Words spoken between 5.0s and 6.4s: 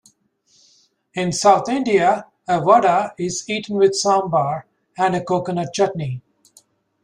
a coconut chutney.